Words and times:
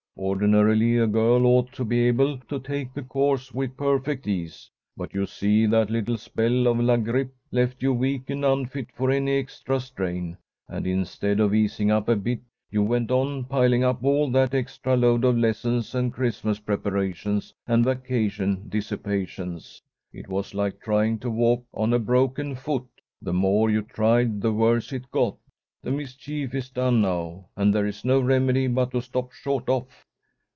Ordinarily 0.19 0.97
a 0.97 1.07
girl 1.07 1.47
ought 1.47 1.71
to 1.71 1.83
be 1.83 2.01
able 2.01 2.37
to 2.41 2.59
take 2.59 2.93
the 2.93 3.01
course 3.01 3.53
with 3.55 3.75
perfect 3.75 4.27
ease. 4.27 4.69
But 4.95 5.15
you 5.15 5.25
see 5.25 5.65
that 5.65 5.89
little 5.89 6.17
spell 6.17 6.67
of 6.67 6.79
la 6.79 6.97
grippe 6.97 7.33
left 7.51 7.81
you 7.81 7.91
weak 7.91 8.29
and 8.29 8.45
unfit 8.45 8.91
for 8.91 9.09
any 9.09 9.37
extra 9.37 9.79
strain, 9.79 10.37
and, 10.67 10.85
instead 10.85 11.39
of 11.39 11.55
easing 11.55 11.89
up 11.89 12.07
a 12.07 12.15
bit, 12.15 12.39
you 12.69 12.83
went 12.83 13.09
on 13.09 13.45
piling 13.45 13.83
on 13.83 13.97
all 14.03 14.29
that 14.29 14.53
extra 14.53 14.95
load 14.95 15.23
of 15.23 15.39
lessons 15.39 15.95
and 15.95 16.13
Christmas 16.13 16.59
preparations 16.59 17.55
and 17.65 17.83
vacation 17.83 18.65
dissipations. 18.69 19.81
It 20.13 20.27
was 20.27 20.53
like 20.53 20.79
trying 20.81 21.17
to 21.19 21.31
walk 21.31 21.65
on 21.73 21.93
a 21.93 21.99
broken 21.99 22.53
foot. 22.53 22.85
The 23.23 23.33
more 23.33 23.71
you 23.71 23.81
tried, 23.81 24.41
the 24.41 24.53
worse 24.53 24.93
it 24.93 25.09
got. 25.09 25.37
The 25.81 25.89
mischief 25.89 26.53
is 26.53 26.69
done 26.69 27.01
now, 27.01 27.47
and 27.57 27.73
there 27.73 27.87
is 27.87 28.05
no 28.05 28.19
remedy 28.19 28.67
but 28.67 28.91
to 28.91 29.01
stop 29.01 29.31
short 29.31 29.67
off." 29.67 30.05